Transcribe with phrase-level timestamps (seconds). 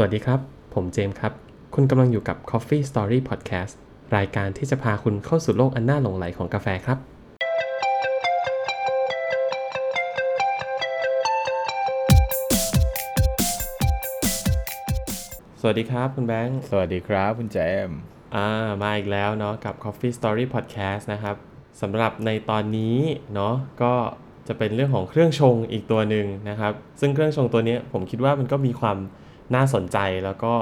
[0.00, 0.40] สวัสดีครับ
[0.74, 1.32] ผมเจมส์ครับ
[1.74, 3.74] คุณกำลังอยู่กับ Coffee Story Podcast
[4.16, 6.98] รายการที่จะพาคุณเข้าสู่โลกอันน่าหลงไหลของกาแฟครับ
[15.60, 17.90] สวัสดีครับคุณแบงค์สวัสดีครับคุณแจม
[18.34, 18.48] อ่า
[18.82, 21.36] มาอีกแล้วเนาะกับ Coffee Story Podcast นะครับ
[21.80, 22.96] สำหรับในตอนนี้
[23.34, 23.94] เนาะก็
[24.48, 28.98] จะเป็นเรื่องของเครื่องชงอีกตัวหนึ่งนะครับ ซึ่งเครื่องชงตัวนี้ผมคิดว่ามันก็มีความ
[29.54, 30.52] น่าสนใจแล้วก็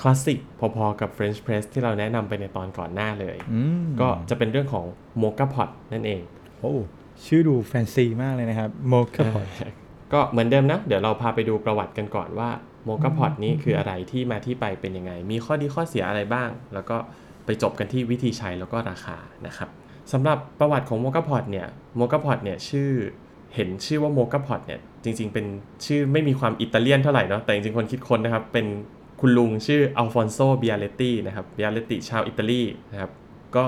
[0.00, 0.38] คลาสสิก
[0.76, 4.84] พอๆกับ French Press ที่เราแนะนำไปในตอนก่อนหน้าเลยอืมก็จะเป็นเรื่องของ
[5.22, 6.22] Mocha Pot นั่นเอง
[6.60, 6.74] โอ้
[7.26, 9.46] ชื่อดูแฟนซีมากเลยนะครับโมคาพอต
[10.12, 12.50] ก็เหมือนเดิมนะ เดี๋ยวเราพาไปดูประวัติกันก่อนว่า
[12.84, 16.96] โมก a พอตนี้คืออะไรที่มาที่ไปเป็นยังไง มีข้อดีข้อเสียอะไรบ้าง แล้วก็
[17.44, 19.68] ไปจบกันที่วิธีใช้แล้วก็ราคานะครับ
[20.12, 22.90] สำหรับประวัติของโมก a พอตเนี่ยmoka pot เนี่ยชื่อ
[23.54, 25.46] เห็นชื่อว่าโมก a พอตเนี่ยจริง ๆ เป็น
[25.86, 28.66] ชื่อไม่มีความอิตาเลียนเท่าไหร่เนาะแต่จริงๆคนคิดค้นนะครับ เป็น
[29.20, 32.62] คุณลุงชื่ออัลฟอนโซเบียเลตตีนะครับเบียเลตติชาวอิตาลี
[32.92, 33.10] นะครับ
[33.56, 33.64] ก็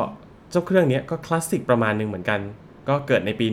[0.51, 2.41] เจ้าเครื่องเนี้ยก็คลาสสิกประมาณหนึ่งเหมือนกัน
[2.89, 3.47] ก็เกิดในปี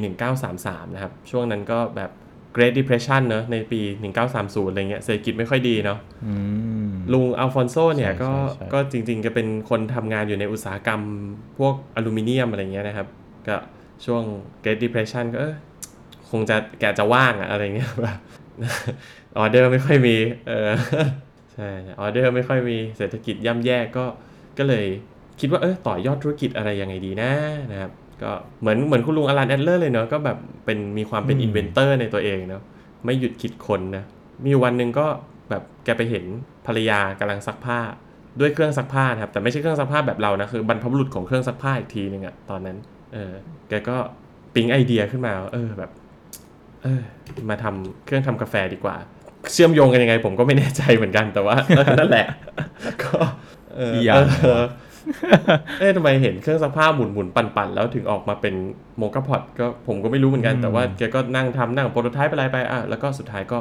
[0.43, 2.11] 1933 นะครับ ช่วงนั้นก็แบบ
[2.55, 3.79] Great Depression เนอะในปี
[4.25, 6.33] 1930 อะไรเงี้ยเศรษฐกิจไม่ค่อยดีเนาะอื
[6.87, 11.01] มลุงอัลฟอนโซเนี่ยใช่ก็ใช่ใช่ก็จริงๆจะเป็นคนทำงานอยู่ในอุตสาหกรรม
[11.57, 13.07] พวกอลูมิเนียมอะไรเงี้ยนะครับ
[13.47, 13.55] ก็
[14.05, 14.23] ช่วง
[14.63, 15.55] Great Depression ก็เออ
[16.31, 18.17] คงจะแกจะว่างอะอะไรเงี้ยแบบ
[19.37, 20.15] ออเดอร์ไม่ค่อยมี
[20.47, 20.69] เออ
[21.53, 24.05] ใช่ออเดอร์ไม่ค่อยมีเศรษฐกิจย่ำแย่ก็
[24.57, 24.85] ก็เลย
[25.39, 27.31] คิดว่าเออต่อยอดธุรกิจอะไรยังไงดีนะ
[27.71, 27.91] นะครับ
[28.23, 32.63] ก็เหมือนเหมือนคุณลุงอลันแอดเลอร์เลยเนาะก็แบบเป็นมีความเป็นอืม inventor ในตัวเองเนาะ
[33.05, 34.03] ไม่หยุดคิดคนนะ
[34.43, 35.05] มีอยู่วันหนึ่งก็
[35.49, 36.25] แบบแกไปเห็น
[36.65, 37.79] ภรรยากำลังซักผ้า
[38.39, 42.77] ด้วยเครื่องซักผ้านะครับ แต่ไม่ใช่เครื่องซักผ้าแบบเรานะ คือบรรพบุรุษของเครื่องซักผ้าอีกทีหนึ่งอะตอนนั้น
[43.13, 43.33] เออ
[43.69, 43.97] แกก็
[44.53, 45.91] ปิ๊งไอเดียขึ้นมาว่าเออแบบ
[46.83, 47.01] เออ
[47.49, 48.95] มาทำเครื่องทำกาแฟดีกว่า
[49.53, 52.27] เชื่อมโยงกันยังไง ผมก็ไม่แน่ใจเหมือนกันแต่ว่าเออนั่นแหละ
[53.03, 53.17] ก็
[53.75, 54.63] เอออีหยังเออ
[55.79, 58.55] เอ๊ะทำไมเห็นเครื่องซักผ้าหมุนหมุนๆปั่นๆแล้วถึงออกมาเป็น
[58.97, 63.59] โมกาพอตก็ผมก็ไม่รู้เหมือนกัน แต่ว่าแกก็นั่งทำนั่งโปรโตไทป์อะไรไปอะแล้วก็สุดท้ายก็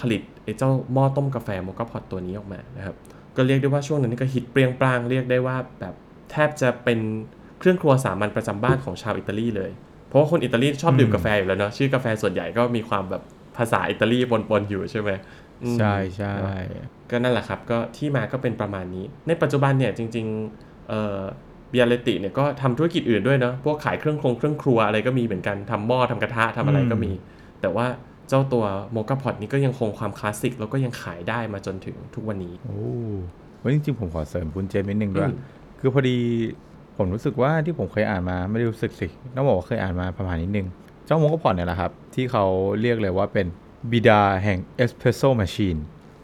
[0.00, 2.96] ผลิตไอ้เจ้าหม้อต้มกาแฟโมกาพอตตัวนี้ออกมานะครับ
[3.36, 5.94] ก็เรียกได้ว่าช่วงนั้นนี่ก็ฮิตเปรี้ยงปร้างเรียกได้ว่าแบบ
[6.30, 6.98] แทบจะเป็น
[7.58, 13.22] เครื่องครัวสามัญประจำบ้านของชาวอิตาลีเลยเพ ราะว่าคนอิตาลีชอบดื่มกาแฟอยู่แล้วเนาะชื่อกาแฟส่วนใหญ่ก็มีความแบบ
[13.56, 14.18] ภาษาอิตาลี
[14.50, 15.10] ปนๆอยู่ใช่ไหม
[15.62, 16.32] อืมใช่ใช่
[17.10, 21.20] ก็นั่นแหละครับก็ที่มาก็เป็นประมาณนี้ ในปัจจุบันเนี่ยจริงๆเอ่อ
[21.70, 27.12] เบียร์เลติเนี่ยก็ทำธุรกิจอื่นด้วยเนาะพวกขายเครื่องครงเครื่องครัวอะไรก็มีเหมือนกันทำหม้อทำกระทะทำอะไรก็มี
[27.60, 27.86] แต่ว่า
[28.28, 32.78] เจ้าตัว moka pot นี้ก็ยังคงความคลาสสิก แล้วก็ยังขายได้มาจนถึงทุกวันนี้ โอ้
[33.62, 35.36] วันจริงๆผมขอเสริมคุณเจมส์นิดนึงด้วยอืม
[35.80, 36.16] คือพอดี
[36.96, 39.06] ผมรู้สึกว่าที่ผมเคยอ่านมาไม่ได้รู้สึกสิ
[39.36, 40.66] ต้องบอกว่าเคยอ่านมาประมาณนิดนึง
[41.06, 42.44] เจ้า moka pot เนี่ยแหละครับ ที่เขา
[42.80, 43.46] เรียกเลยว่าเป็น
[43.92, 45.76] บิดาแห่ง espresso machine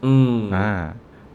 [0.05, 0.71] อืมอ่า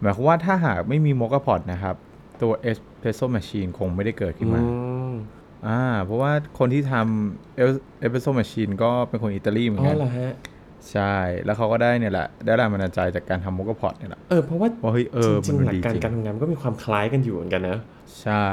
[0.01, 1.97] หมายความว่าถ้าหากไม่มี moka pot นะครับ
[2.43, 4.67] ตัว espresso machine คงไม่ได้เกิดขึ้นมาอื
[5.11, 5.13] ม
[5.69, 10.33] อ่าเพราะว่าคนที่ทำ espresso machine ก็เป็นคนอิตาลีเหมืออ๋นกัอนเหรอฮะ
[10.93, 11.15] ใช่
[11.45, 17.79] แล้วเขาก็ได้เนี่ยแหละ ได้แรงบันดาลใจจากการทำ moka pot เนี่ยแหละเออเพราะว่าว่าเฮ้ยเออจริมันงๆหลัดีกการจริงการทำงานมันก็มีความคล้ายกันอยู่เหมือนกันนะ
[18.23, 18.49] ใช่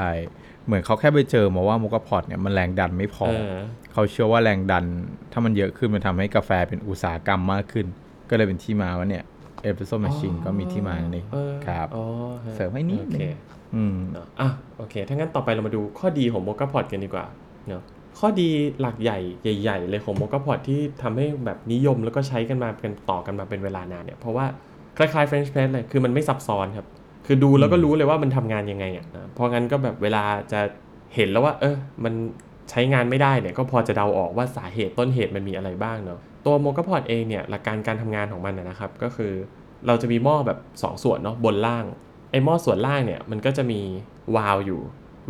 [0.66, 3.54] เหมือนเขาแค่ไปเจอมาว่า moka pot เนี่ยมันแรงดันไม่พอเออ
[3.92, 4.84] เขาเชื่อว่าแรงดัน
[5.32, 7.86] ถ้ามันเยอะขึ้นมันทำให้กาแฟเป็นอุตสาหกรรมมากขึ้น
[8.30, 9.24] ก็เลยเป็นที่มาว่าเนี่ย
[9.62, 12.04] espresso machine ก็มีที่มานี่เออครับอ๋อ
[12.44, 13.36] ฮะเสริมให้นิดโอนึเคง
[13.74, 17.26] อืมเนอะอะโอเค ถ้างั้นต่อไปเรามาดูข้อดีของโมกาพอตกันดีกว่า
[17.68, 17.82] เนาะ
[18.18, 18.48] ข้อดี
[18.80, 19.18] หลักใหญ่
[19.62, 24.46] ใหญ่ๆเลยของโมกาพอตที่ทำให้แบบนิยมแล้วก็ใช้กันมาเป็นต่อกันมาเป็นเวลานานเนี่ยเพราะว่า
[24.98, 26.86] คล้ายๆ French press เลยคือมันไม่ซับซ้อนครับ
[27.26, 30.60] คือดูแล้วก็รู้เลยว่ามันทำงานยังไงอะนะเพราะงั้นก็แบบเวลาจะ
[31.14, 32.14] เห็นแล้วว่า เออ มัน
[32.70, 39.32] ใช้งานไม่ได้เนี่ยก็พอจะเดาออกว่าสาเหตุต้นเหตุมันมีอะไรบ้างเนาะตัวโมกพอตเองเนี่ยหลักการการทำงานของมันนะครับ ก็คือ
[39.86, 41.84] เราจะมีหม้อแบบ 2 ส่วนเนาะบนล่าง
[42.30, 43.80] ไอหม้อส่วนล่างเนี่ยมันก็จะมี
[44.36, 44.80] วาล์วอยู่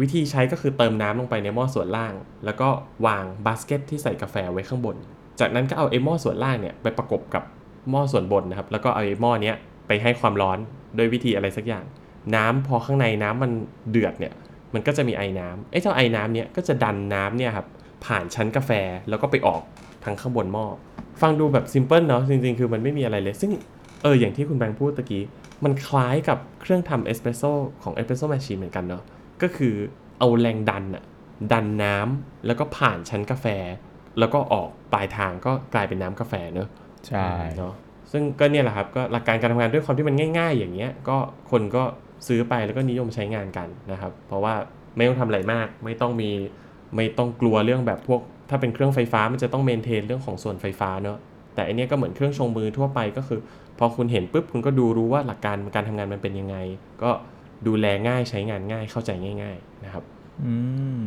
[0.00, 2.12] วิธีใช้ก็คือเติมน้ำลงไปในหม้อส่วนล่าง
[2.44, 2.69] แล้วก็
[3.06, 4.97] วางบาสเกตที่ใส่กาแฟไว้ข้างบน
[5.41, 7.43] จากนั้นก็เอาไอหม้อส่วนล่างเนี่ยไปประกบกับ
[7.91, 9.56] หม้อส่วนบนนะครับแล้วก็เอาไอหม้อเนี้ย
[9.87, 10.59] ไปให้ความร้อน
[10.97, 11.85] โดยวิธีอะไรสักอย่าง
[12.37, 13.53] น้ำพอข้างในน้ำมัน
[13.91, 14.32] เดือดเนี่ย
[14.75, 17.67] มันก็จะมีไอ้น้ำไอ้เจ้าไอ้น้ำเนี่ยก็จะดันน้ำเนี่ยครับ
[18.05, 18.70] ผ่านชั้นกาแฟ
[19.09, 19.62] แล้วก็ไปออก
[20.05, 20.67] ทางข้างบนหม้อ
[21.20, 23.50] ฟังดูแบบ simple เนาะจริงๆ คือมันไม่มีอะไรเลย ซึ่ง
[24.03, 25.23] เอออย่างที่คุณแบงค์พูดตะกี้
[25.64, 29.03] มันคล้ายกับเครื่องทำเอสเปรสโซ่ของ espresso machine เหมือนกันเนาะ
[29.43, 29.75] ก็คือ
[30.19, 31.05] เอาแรงดันอะ
[31.53, 33.47] ดันน้ำแล้วก็ผ่านชั้นกาแฟ
[34.19, 36.69] แล้วก็ออกปลายทางก็กลายเป็นน้ำกาแฟเนอะ
[37.06, 37.75] ใช่เนาะ
[38.16, 41.16] ซึ่งก็เนี่ยแหละครับก็หลักการการทำงานด้วยความที่มันง่าย ๆ อย่างเงี้ยก็
[41.50, 41.82] คนก็
[42.26, 44.55] ซื้อไปแล้วก็นิยมใช้งานกันนะครับ เพราะว่า
[44.96, 46.31] ไม่ต้องทำอะไรมาก ไม่ต้องมี
[46.96, 48.20] ไม่ต้องกลัวเรื่องแบบพวก
[48.50, 51.19] ถ้าเป็นเครื่องไฟฟ้ามันจะต้องเมนเทนเรื่องของส่วนไฟฟ้าเนอะ
[51.55, 53.40] แต่อันเนี้ยก็เหมือนเครื่องชงมือทั่วไปก็คือ
[53.78, 56.56] พอคุณเห็นปุ๊บคุณก็ดูรู้ว่าหลักการการทำงานมันเป็นยังไง
[57.02, 57.11] ก็
[57.66, 59.11] ดูแลง่ายใช้งานง่ายเข้าใจ
[59.43, 60.05] ง่าย ๆนะครับ
[60.43, 60.52] อื
[60.96, 60.99] ม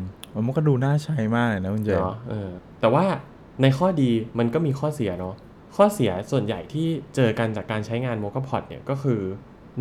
[0.48, 2.50] มันก็ดูน่าใช้มากเลยนะคุณเจมส์เนาะเออ
[2.82, 3.06] แต่ว่า
[3.62, 4.10] ในข้อดี
[4.40, 5.36] มันก็มีข้อเสียเนาะ
[5.76, 9.22] ข้อเสียส่วนใหญ่ที่เจอกันจากการใช้งานโมกพอ t เนี่ยก็คือ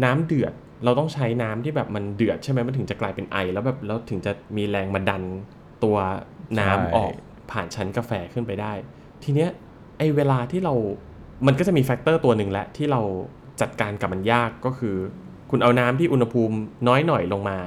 [0.04, 0.52] น้ำเดือด
[0.84, 5.22] เราต้องใช้น้ำที่แบบมันเดือดใช่ไหมมันถึงจะกลายเป็นไอ แล้วแบบแล้วถึงจะมีแรงมาดัน
[5.84, 5.96] ตัว
[6.58, 7.12] น้ำออก
[7.50, 8.72] ผ่านชั้นกาแฟขึ้นไปได้
[9.22, 9.50] ทีเนี้ย
[9.98, 10.74] ไอเวลาที่เรา
[11.46, 13.00] มันก็จะมี factor ตัวหนึ่งแหละที่เรา
[13.60, 14.96] จัดการกับมันยากก็คือ
[15.50, 16.56] คุณเอาน้ำที่อุณหภูมิ
[16.88, 17.58] น้อยหน่อยลงมา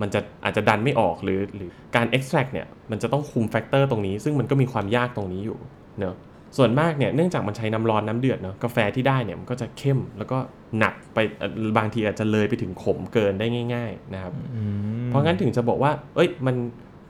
[0.00, 5.58] มันจะอาจจะดันไม่ออกหรือหรือการ extract เนี่ยมันจะต้องคุม factor ตรงนี้ ซึ่งมันก็มีความยากตรงนี้อยู่
[5.98, 6.14] เนอะ
[6.56, 10.38] ส่วนมากเนี่ยเนื่องจากมันใช้น้ำร้อนน้ำเดือดเนอะกาแฟที่ได้เนี่ยมันก็จะเข้มแล้วก็
[10.78, 14.62] หนักไปเอ่อบางทีอาจจะเลยไปถึงขมเกินได้ง่าย ๆนะครับอื
[15.04, 16.56] มเพราะงั้นถึงจะบอกว่า เอ้ยมัน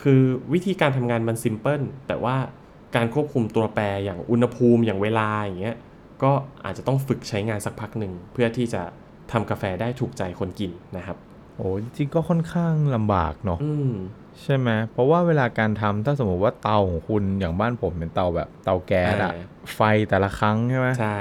[0.02, 0.20] คือ
[0.52, 2.36] วิธีการทำงานมันซิมเพิลแต่ว่า
[2.96, 5.76] การควบคุมตัวแปรอย่างอุณหภูมิอย่างเวลาอย่างเงี้ย
[6.22, 6.32] ก็
[6.64, 8.82] อาจจะต้องฝึกใช้งานสักพักหนึ่งเพื่อที่จะ
[9.32, 11.16] ทำกาแฟได้ถูกใจคนกินนะครับ
[11.56, 13.92] โอ้จริงๆก็ค่อนข้างลำบากเนาะอืม
[14.42, 21.18] ใช่ไหมเพราะว่าเวลาการทำถ้าสมมติว่าเตาของคุณอย่างบ้านผมเป็นเตาแบบเตาแก๊สอะอ่าไฟแต่ละครั้งใช่ไหมใช่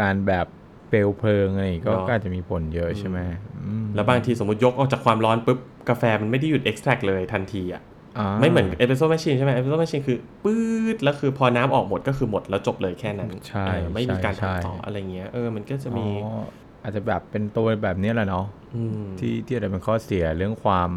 [0.00, 0.46] การแบบ
[0.88, 3.18] เปลวเพลิงอะไรอย่างงี้ก็เนาะก็อาจจะมีผลเยอะใช่ไหม
[3.64, 5.58] อืมแล้วบางทีสมมติยกออกจากความร้อนปุ๊บ
[5.88, 10.60] กาแฟมันไม่ได้หยุด extract เลยทันทีอะาไม่เหมือน espresso machine ใช่ไหม espresso machine คือปื๊
[10.94, 16.42] ดแล้วคือพอน้ำออกหมดก็คือหมดแล้วจบเลยแค่นั้นใช่เออไม่มีการใช่ทำต่ออะไรเงี้ยเออมันก็จะมีอ๋อ
[16.82, 18.46] อาจจะแบบเป็นตัวแบบนี้แหละเนาะ
[18.76, 20.90] อืมที่ที่อาจจะเป็นข้อเสียเรื่องความ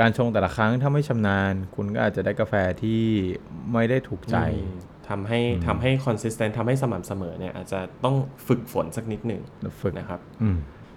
[0.00, 3.00] การชงแต่ละครั้งถ้าไม่ชำนาญ คุณก็อาจจะได้กาแฟที่
[3.72, 4.78] ไม่ได้ถูกใจอืม
[5.08, 8.16] ทำให้ทำให้ consistent ทำให้สม่ำเสมอเนี่ยอาจจะต้อง
[8.48, 9.42] ฝึกฝนสักนิดหนึ่ง
[9.82, 10.56] ฝึกนะครับอืม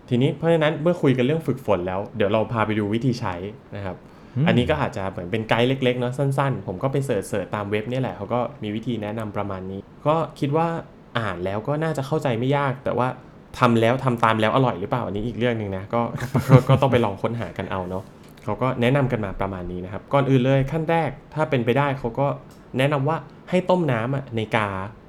[0.09, 3.35] ทีนี้เพราะฉะนั้นเมื่อคุยกันเรื่องฝึกฝนแล้ว เดี๋ยวเราพาไปดูวิธีใช้
[3.75, 3.95] นะครับ
[4.35, 10.67] อืมอันนี้ก็อาจจะเหมือนเป็นไกด์เล็กๆเนาะสั้นๆ ผมก็ไปเสิร์ชเสิร์ชตามเว็บเนี่ยแหละเขาก็มีวิธีแนะนำประมาณนี้ ก็คิดว่า
[11.19, 13.07] อ่านแล้วก็น่าจะเข้าใจไม่ยาก แต่ว่า
[13.59, 16.01] ทำแล้วทำตามแล้วอร่อยหรือเปล่าอันนี้อีกเรื่องหนึ่งนะก็
[16.49, 18.03] ก็ก็ต้องไปลองค้นหากันเอาเนาะ
[18.45, 22.27] เขาก็แนะนำกันมาประมาณนี้นะครับ ก่อนอื่นเลยขั้นแรกถ้าเป็นไปได้เขาก็
[22.77, 23.17] แนะนำว่า
[23.49, 24.67] ให้ต้มน้ำอะในกา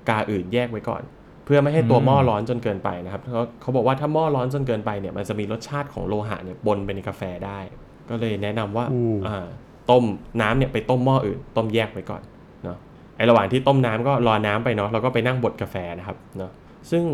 [0.09, 1.03] กาอื่นแยกไว้ก่อน
[1.45, 7.59] เพื่อไม่ให้ตัวหม้อร้อนจนเกินไปนะครับเขาเขาบอกว่าถ้าหม้อร้อนจนเกินไปเนี่ยมันจะมีรสชาติของโลหะเนี่ยปนไปในกาแฟได้
[8.11, 9.47] ก็เลยแนะนำว่าอู้อ่า
[9.91, 10.05] ต้ม
[10.41, 12.23] น้ำเนี่ยไปต้มหม้ออื่น ต้มแยกไว้ก่อน
[12.65, 12.79] เนาะ
[13.17, 16.51] ไอระหว่างที่ต้มน้ำก็รอน้ำไปเนาะเราก็ไปนั่งบดกาแฟนะครับเนาะ
[16.91, 17.05] ซึ่ง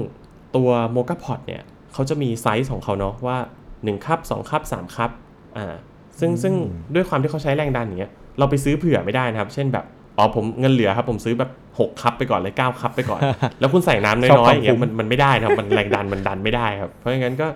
[0.56, 3.36] ตัวโมก a พอตเนี่ยเขาจะมีไซส์ของเขาเนาะว่า
[3.72, 5.10] 1คัพ2คัพ3คัพ
[5.56, 5.75] อ่า
[6.22, 6.54] ซึ่งซึ่ง
[6.94, 9.84] ด้วยความที่เขาใช้แรงดันอย่างเงี้ยเราไปซื้อเผื่อไม่ได้นะครับ เช่นแบบ
[10.19, 13.20] อ๋อผมเงินเหลือครับผมซื้อแบบ6คัพไปก่อนเลย9คัพไปก่อน
[13.60, 17.46] แล้วคุณใส่น้ำน้ชอบอยๆความอย่างเงี้ยคุ้มมันมันไม่ได้นะครับมันแรงดันมันดันไม่ได้ครับ เพราะงั้นก็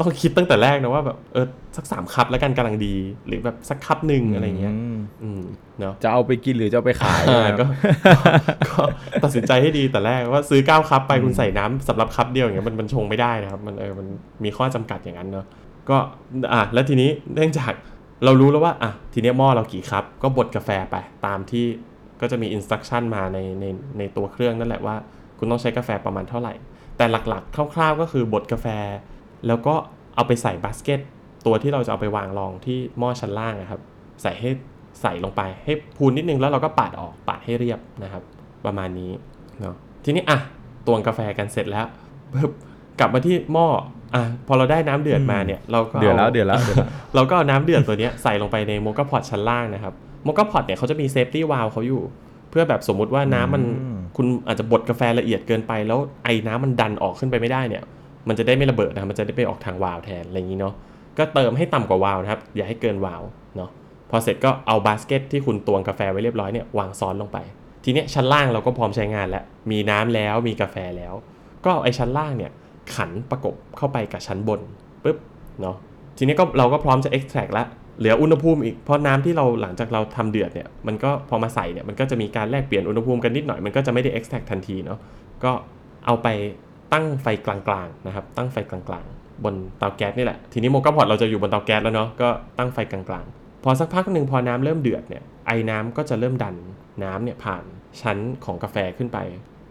[0.00, 1.46] ต้องคิดตั้งแต่แรกนะว่าแบบเออ
[1.76, 2.94] สักสามคัพแล้วกันกำลังดี
[3.26, 5.42] หรือแบบสักคัพหนึ่งอะไรเงี้ยมอืม
[5.80, 7.66] เนาะจะเอาไปกินหรือจะเอาไปขายอ่านะครับก็
[8.68, 8.82] ก็
[9.22, 14.06] ตัดสินใจให้ดีแต่แรกว่าซื้อเก้า cup ไปคุณใส่น้ำสำหรับ cup เดียวอย่างเงี้ยมันมันชงไม่ได้นะครับ มันเออมัน
[14.44, 15.46] มีข้อจำกัดอย่างนั้นเนาะ
[15.90, 15.96] ก็
[16.52, 17.72] อะแล้วทีนี้เนื่องจาก
[18.24, 20.96] เรารู้แล้วว่าอะทีนี้หม้อเรากี่ cup ก็บดกาแฟไป
[21.26, 21.66] ตามที่
[22.20, 23.64] ก็จะมีอินสต u ั t ชั่นมาในใน
[23.98, 24.96] ในตัวเครื่องนั่นแหละว่า
[25.38, 26.54] คุณต้องใช้กาแฟประมาณเท่าไหร่
[26.96, 28.66] แต่หลักๆ คร่าวๆ ก็คือบดกาแฟ
[29.46, 29.74] แล้วก็
[30.14, 31.00] เอาไปใส่บาสเกต
[31.46, 33.80] ตัวที่เราจะเอาไปวางรองที่หม้อชั้นล่างนะครับ
[34.22, 34.50] ใส่ให้
[35.02, 38.22] ใส่ลงไปให้พูนนิดนึงแล้วเราก็ปาดออกปาดให้เรียบนะครับ
[38.64, 39.12] ประมาณนี้
[39.60, 40.38] เนาะทีนี้อะ
[40.86, 41.86] ตวงกาแฟกันเสร็จแล้ว
[42.32, 42.50] ปึ๊บ
[42.98, 43.66] กลับมาที่หม้อ
[44.16, 52.02] อะพอเราได้น้ำเดือดมาเนี่ยเราก็เดือดแล้วาเดือดแล้วเดือดแล้วเราก็เอาน้ำเดือดตัวเนี้ยใส่ลงไปในโมก a พอตชั้นล่างนะครับโมก a พอตเนี่ยเขาจะมีเซฟตี้วาลเขาอยู่
[52.50, 57.82] เพื่อแบบสมมุติว่าน้ำมันอืมคุณอาจจะบดกาแฟละเอียดเกินไป แล้วไอ้น้ำมันดันออกขึ้นไปไม่ได้เนี่ย
[58.28, 60.74] มันจะได้ไม่ระเบิดนะครับมันจะได้ไปออกทางวาล์วแทนอะไรอย่างนี้เนาะ
[61.18, 63.22] ก็เติมให้ต่ำกว่าวาล์วนะครับ อย่าให้เกินวาล์ว
[63.56, 63.70] เนาะ
[64.10, 67.38] พอเสร็จก็เอาบาสเกตที่คุณตวงกาแฟไว้เรียบร้อยเนี่ยวางซ้อนลงไป
[67.84, 71.14] ทีเนี้ยชั้นล่างเราก็พร้อมใช้งานแล้วมีน้ำแล้วมีกาแฟแล้ว
[71.64, 72.50] ก็เอาไอ้ชั้นล่างเนี่ย
[72.94, 74.60] ขันประกบเข้าไปกับชั้นบน
[75.04, 75.16] ปุ๊บ
[75.60, 75.76] เนาะ
[76.18, 77.64] ทีนี้ก็เราก็พร้อมจะ extract ละ
[77.98, 84.98] เหลืออุณหภูมิอีกเพราะน้ำที่เราหลังจากเราทำเดือดเนี่ยมันก็พอมาใส่เนี่ยมันก็จะมีการแลกเปลี่ยนอุณหภูมิกันนิดหน่อยมันก็จะไม่ได้ extract ทันทีเนาะ
[85.44, 85.52] ก็
[86.06, 86.28] เอาไป
[86.92, 92.28] ตั้งไฟกลางๆนะครับตั้งไฟกลางๆ บนเตาแก๊สนี่แหละทีนี้โมกาพอตเราจะอยู่บนเตาแก๊สแล้วเนาะก็
[92.58, 96.54] ตั้งไฟกลางๆ พอสักพักหนึ่งพอน้ำเริ่มเดือดเนี่ยไอ้น้ำก็จะเริ่มดัน
[97.04, 97.64] น้ำเนี่ยผ่าน
[98.00, 99.18] ชั้นของกาแฟขึ้นไป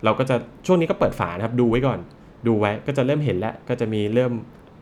[0.03, 1.99] เราก็จะช่วงนี้ก็เปิดฝานะครับดูไว้ก่อน
[2.47, 4.33] ดูไว้ก็จะเริ่มเห็นแล้วก็จะมีเริ่ม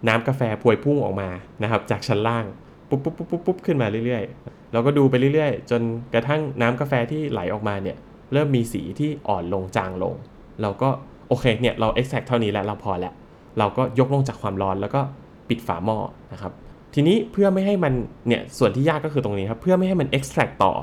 [0.08, 1.30] น้ำกาแฟพวยพุ่งออกมา
[1.64, 2.46] นะครับ จากชั้นล่าง
[2.90, 5.82] ปุ๊บปุ๊บปุ๊บปุ๊บปุ๊บขึ้นมาเรื่อยๆเราก็ดูไปเรื่อยๆ จน
[6.14, 7.98] กระทั่งน้ำกาแฟที่ไหลออกมาเนี่ย
[8.34, 10.16] เริ่มมีสีที่อ่อนลงจางลง
[10.62, 10.90] เราก็
[11.28, 13.14] โอเคเนี่ยเรา extract เท่านี้แล้วเราพอแล้ว
[13.60, 15.02] เราก็ยกลงจากความร้อนแล้วก็
[15.50, 15.98] ปิดฝาหม้อ
[16.34, 16.52] นะครับ
[16.94, 17.94] ทีนี้เพื่อไม่ให้มัน
[18.28, 20.74] เนี่ยส่วนที่ยากก็คือตรงนี้ครับเพื่อไม่ให้มัน extract ต่อ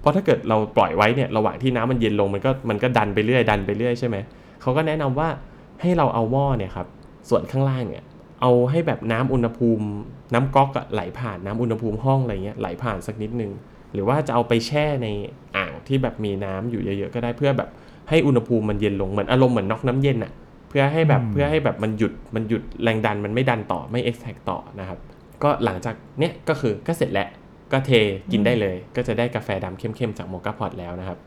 [0.00, 4.16] เพราะถ้าเกิดเราปล่อยไว้เนี่ยระหว่างที่น้ำมันเย็นลงมันก็มันก็ดันไปเรื่อยดันไปเรื่อยใช่ไหม
[4.60, 5.28] เขาก็แนะนำว่า
[5.80, 6.86] ให้เราเอาหม้อเนี่ยครับ
[7.28, 8.04] ส่วนข้างล่างเนี่ย
[8.40, 9.86] เอาให้แบบน้ำอุณหภูมิ
[10.34, 13.52] น้ำก๊อกอะไหลผ่านน้ำอุณหภูมิห้องอะไรเงี้ยไหลผ่านสักนิดนึง
[13.92, 15.08] หรือว่าจะเอาไปแช่ใน
[15.56, 17.68] อ่างที่แบบมีน้ำอยู่เยอะๆก็ได้เพื่อแบบ
[18.08, 20.32] ให้อุณหภูมิมันเย็นลงเหมือนอารมณ์เหมือนน็อกน้ำเย็นอะ
[20.68, 24.98] เพื่อให้แบบอืมเพื่อให้แบบมันหยุดมันหยุดแรงดันมันไม่ดันต่อไม่ extract ต่อนะครับ
[25.42, 27.28] ก็หลังจากเนี้ยก็คือก็เสร็จแล้ว
[27.72, 27.90] ก็เท
[28.32, 31.18] กินได้เลย ก็จะได้กาแฟดำเข้มๆจากโมกาพอตแล้วนะครับ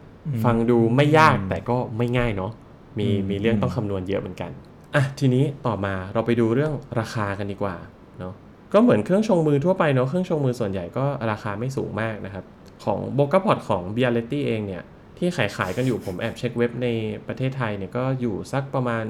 [0.43, 2.51] ฟังดูไม่ยากแต่ก็ไม่ง่ายเนาะ
[3.00, 4.51] มีอืมมีเรื่องต้องคำนวณเยอะเหมือนกัน
[4.95, 7.75] อะทีนี้ต่อมาเราไปดูเรื่องราคากันดีกว่า
[8.19, 8.33] เนาะ
[8.73, 12.45] ก็เหมือนเครื่องชงมือทั่วไปเนาะเครื่องชงมือส่วนใหญ่ก็ราคาไม่สูงมากนะครับ
[12.83, 14.83] ของโบกาพอตของ b i a l e t t i เองเนี่ย
[15.17, 16.88] ที่ขายขายๆกันอยู่ผมแอบเช็คเว็บใน
[17.27, 19.05] ประเทศไทยเนี่ยก็อยู่สักประมาณ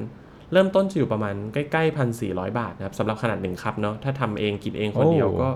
[0.52, 5.50] เริ่มต้นจะอยู่ประมาณใกล้ๆพันสี่ร้อยบาทนะครับสำหรับขนาดหนึ่งครับเนาะถ้าทำเองกินเองคนเดียวโอ้ก็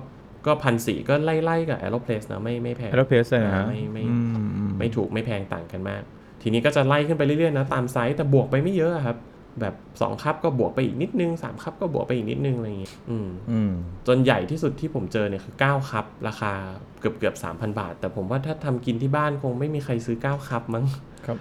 [0.45, 4.15] ก็พันสี่ก็ไล่ๆกับ Aeropress นะไม่ไม่แพง Aeropress เลยนะไม่ไม่อื
[4.47, 6.01] มอืมไม่ถูกไม่แพงต่างกันมาก
[6.41, 9.17] ทีนี้ก็จะไล่ขึ้นไปเรื่อยๆนะตามไซส์แต่บวกไปไม่เยอะอะครับ
[9.61, 13.71] แบบ2 cup ก็บวกไปอีกนิดนึง3 cup ก็บวกไปอีกนิดนึงอะไรอย่างงี้อืมอืม
[14.07, 16.51] จนใหญ่ที่สุดที่ผมเจอเนี่ยคือ9 cup ราคา
[16.99, 20.85] เกือบเกือบ3,000บาท แต่ผมว่าถ้าทำกินที่บ้านคงไม่มีใครซื้อ9 cup มั้ง
[21.25, 21.37] ครับ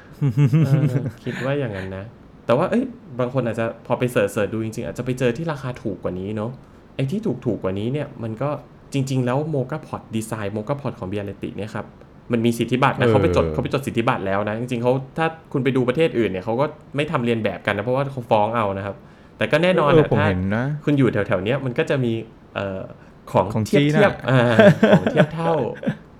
[0.67, 0.93] เออ
[1.25, 2.05] คิดว่าอย่างนั้นนะ
[2.47, 2.85] แต่ว่าเอ้ย
[3.19, 6.51] บางคนอาจจะพอไป search search ดูจริงๆ อาจจะไปเจอที่ราคาถูกกว่านี้เนาะ
[6.97, 8.51] ไอ้ที่ถูกถูกๆกว่านี้เนี่ยมันก็
[8.93, 11.87] จริง ๆ แล้ว Moka Pot ดีไซน์ Moka Pot ของ Bialetti เนี่ยครับ
[12.33, 16.65] มันมีสิทธิบัตรนะเออเขาไปจดเขาไปจดสิทธิบัตรแล้วนะจริงๆเขาถ้าคุณไปดูประเทศอื่นเนี่ยเขาก็
[16.97, 18.97] ไม่ทำเรียนแบบกันนะเพราะว่าเขาฟ้องเอานะครับ
[19.39, 22.13] แต่ก็แน่นอนเออนะผมถ้าเห็นนะคุณอยู่แถวๆเนี้ยมันก็จะมี
[22.55, 22.81] เอ่อ
[23.33, 24.57] ของของเทียบจีนเทียบอะอ่า
[24.99, 25.55] ของเทียบเท่า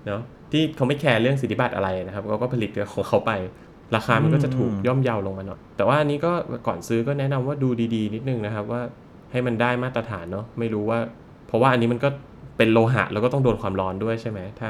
[0.07, 0.21] เนาะ
[0.51, 3.31] ที่เขาไม่แคร์เรื่องสิทธิบัตรอะไรนะครับเขาก็ผลิตของเขาไป
[3.95, 6.31] ราคามันก็จะถูกย่อมเยาวลงมาหน่อยแต่ว่าอันนี้ก็
[6.67, 8.81] ก่อนซื้อก็แนะนำว่าดูดีๆ นิดนึงนะครับว่า
[9.31, 10.99] ให้มันได้มาตรฐานเนาะไม่รู้ว่า
[11.47, 12.09] เพราะว่าอันนี้มันก็
[12.57, 14.69] เป็นโลหะแล้วก็ต้องโดนความร้อนด้วยใช่ไหมถ้า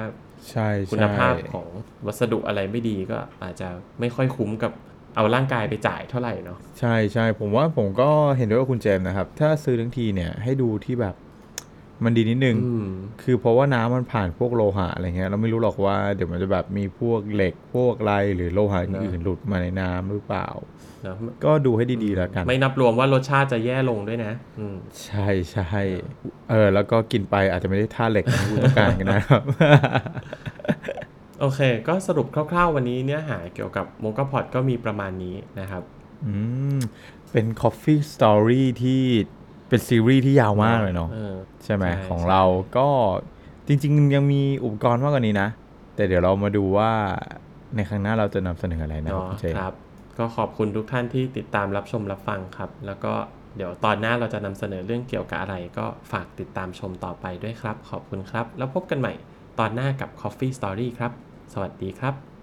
[0.52, 1.68] ใช่คุณใช่ภาพของ
[2.06, 3.68] วัสดุอะไรไม่ดีก็อาจจะ
[4.00, 4.72] ไม่ค่อยคุ้มกับ
[5.16, 11.16] เอาร่างกายไปจ่ายเท่าไหร่เนาะใช่ใช่ผมว่าผมก็เห็นด้วยกับคุณเจมส์นะครับ ถ้าซื้อทั้งทีเนี่ยให้ดูที่แบบ
[12.04, 12.88] มันดีนิดนึงอืม
[13.24, 20.48] คือเพราะว่าน้ำมันผ่านพวกโลหะอะไรเงี้ยเราไม่รู้หรอกว่าเดี๋ยวมันจะแบบมีพวกเหล็กพวกอะไรหรือโลหะอื่นๆหลุดมาในน้ำหรือเปล่า
[21.04, 25.80] เนอะก็ดูให้ดีๆแล้วกัน ไม่นับรวมว่ารสชาติจะแย่ลงด้วยนะอืมใช่ใช่
[26.50, 29.42] เออ แล้วก็กินไปอาจจะไม่ได้ท่าเหล็กที่คุณต้องการกันนะครับ
[31.40, 35.84] โอเค ก็สรุปคร่าว ๆ วันนี้เนื้อหาเกี่ยวกับโมกาพอดก็มีประมาณนี้นะครับ
[36.26, 36.34] อื
[36.78, 36.80] ม
[37.32, 39.04] เป็น Coffee Story ที่
[39.70, 42.44] เป็นซีรีส์ที่ยาวมากเลยเนาะออใช่ไหมใช่ของใช่เรา
[42.78, 42.88] ก็
[43.68, 45.50] จริง ๆ ยังมีอุปกรณ์มากกว่านี้นะ
[45.96, 46.92] แต่เดี๋ยวเรามาดูว่า
[47.76, 49.74] ในครั้งหน้าเราจะนำเสนออะไรนะครับเนาะคุณเจครับ
[50.18, 53.14] ก็ขอบคุณทุกท่านที่ติดตามรับชมรับฟังครับ แล้วก็
[53.56, 59.14] เดี๋ยวตอนหน้าเราจะนำเสนอเรื่องเกี่ยวกับอะไร ก็ฝากติดตามชมต่อไปด้วยครับ ขอบคุณครับ แล้วพบกันใหม่
[59.60, 61.12] ตอนหน้ากับ Coffee Story ครับ
[61.54, 62.37] สวัสดีครับ